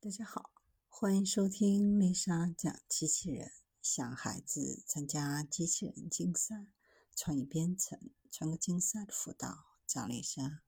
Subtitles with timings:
[0.00, 0.52] 大家好，
[0.88, 3.50] 欢迎收听丽莎讲机器人。
[3.82, 6.68] 想孩子参加机器人竞赛、
[7.16, 7.98] 创意编程、
[8.30, 10.62] 创客竞赛的辅导，找丽莎。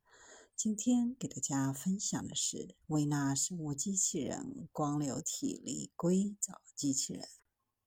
[0.56, 7.28] 今天给大家分享的是维纳生物机器人光流体力硅藻机器人。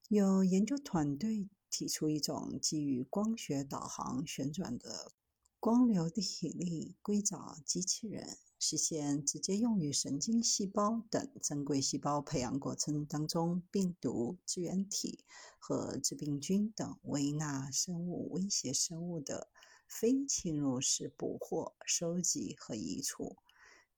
[0.07, 5.12] 有研究团队提出一种基于光学导航旋转的
[5.60, 8.38] 光流体力硅藻机器人。
[8.66, 15.25] 实现直接用于神经细胞等珍贵细胞培养过程当中病毒、支原体
[15.60, 19.50] 和致病菌等微纳生物威胁生物的
[19.86, 23.36] 非侵入式捕获、收集和移除。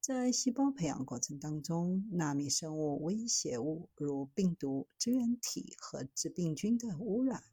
[0.01, 7.43] 在细胞培养过程当中，纳米生物威胁物如病毒、支原体和致病菌的污染。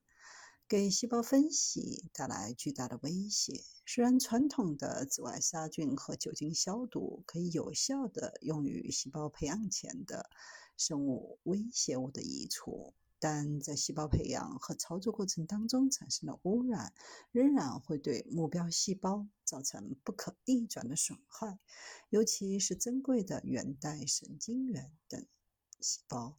[0.72, 3.62] 给细胞分析带来巨大的威胁。
[3.84, 10.30] 虽然传统的紫外杀菌和酒精消毒可以有效地用于细胞培养前的
[10.78, 16.94] 生物威胁物的移除，但在细胞培养和操作过程当中产生的污染，
[17.32, 21.58] 仍然会对目标细胞造成不可逆转的损害，
[22.08, 25.26] 尤其是珍贵的原代神经元等
[25.82, 26.38] 细胞。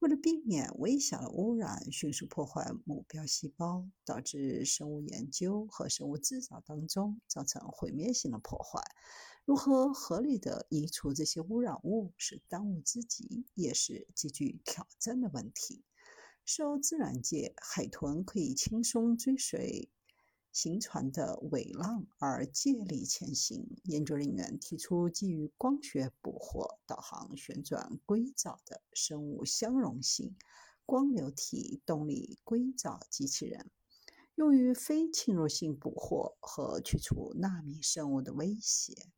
[0.00, 8.80] 为了避免微小的污染迅速破坏目标细胞，导致生物研究和生物制造当中造成毁灭性的破坏，
[9.44, 15.82] 如何合理的移除这些污染物是当务之急，也是极具挑战的问题。
[16.44, 19.90] 受自然界，海豚可以轻松追随。
[20.52, 23.76] 行船的尾浪而借力前行。
[23.84, 30.36] 研究人员提出基于光学捕获、导航、旋转硅藻的生物相容性
[30.84, 33.70] 光流体动力硅藻机器人，
[34.34, 39.08] 用于非侵入性捕获和去除纳米生物的威胁。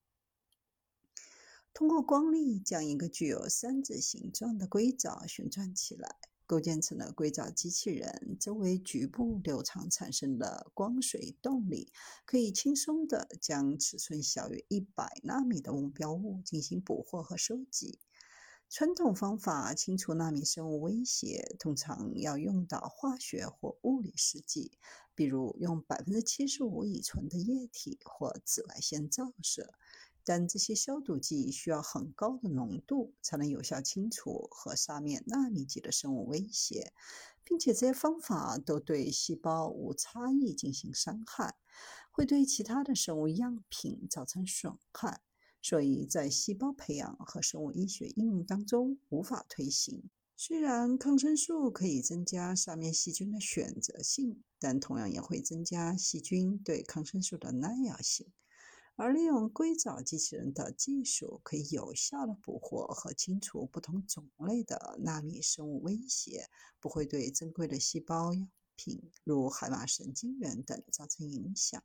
[1.72, 6.16] 通过光力将一个具有三指形状的硅藻旋转起来。
[6.50, 11.92] 构建成了硅藻机器人，周围局部流场产生的光水动力，
[12.26, 18.00] 可以轻松地将尺寸小于一百纳米的目标物进行捕获和收集。
[18.69, 24.72] 传统方法清除纳米生物威胁，通常要用到化学或物理试剂，
[25.14, 29.72] 比如用百分之七十五乙醇的液体或紫外线照射。
[30.25, 36.92] 但这些消毒剂需要很高的浓度，才能有效清除和杀灭纳米级的生物威胁，
[37.44, 41.56] 并且这些方法都对细胞无差异进行伤害，
[42.10, 45.20] 会对其他的生物样品造成损害，
[45.62, 50.10] 所以在细胞培养和生物医学应用当中无法推行。
[50.37, 58.26] 虽然抗生素可以增加杀灭细菌的选择性，但同样也会增加细菌对抗生素的耐药性。
[59.03, 71.83] 而利用硅藻机器人的技术，可以有效地捕获和清除不同种类的纳米生物威胁，不会对珍贵的细胞样品，如海马神经元等造成影响。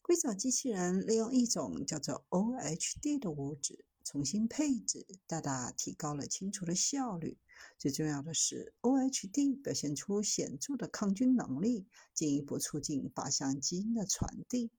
[0.00, 7.36] 硅藻机器人利用一种叫做 OHD 的物质重新配置，大大提高了清除的效率。
[7.78, 14.70] 最重要的是，OHD 表现出显著的抗菌能力，进一步促进靶向基因的传递。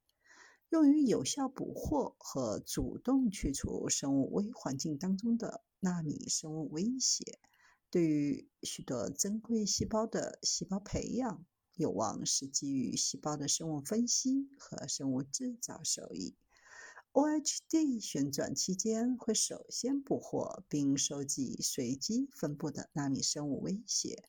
[0.73, 7.38] 用于有效捕获和主动去除生物微环境当中的纳米生物威胁，
[7.91, 11.45] 对于许多珍贵细胞的细胞培养，
[11.75, 16.35] 有望是基于细胞的生物分析和生物制造手艺。
[17.12, 24.28] OHD 旋转期间会首先捕获并收集随机分布的纳米生物威胁，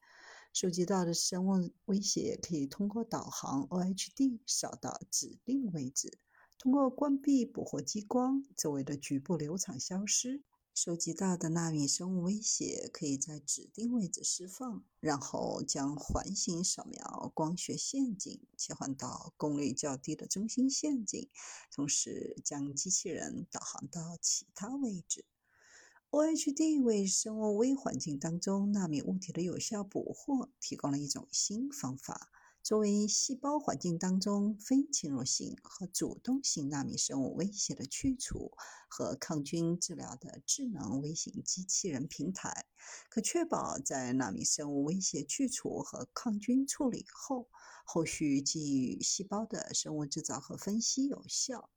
[0.53, 6.19] 收集到的生物威胁可以通过导航 OHD 扫到指定位置。
[6.59, 10.43] 通过关闭捕获激光，周围的局部流场消失，
[10.75, 21.29] 收集到的纳米生物威胁可以在指定位置释放，然后将环形扫描光学陷阱切换到功率较低的中心陷阱，
[21.71, 25.27] 同时将机器人导航到其他位置。
[26.11, 32.31] OHD 为生物微环境当中纳米物体的有效捕获提供了一种新方法。
[32.65, 38.53] 作为细胞环境当中非侵入性和主动性纳米生物威胁的去除
[38.89, 42.65] 和抗菌治疗的智能微型机器人平台，
[43.11, 47.51] 可确保在纳米生物威胁去除和抗菌处理后，
[47.85, 51.69] 后续基于细胞的生物制造和分析有效。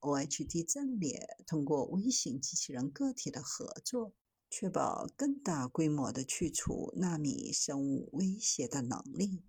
[0.00, 4.12] OHD 阵列通过微型机器人个体的合作，
[4.50, 9.42] 确保更大规模的去除纳米生物威胁的能力。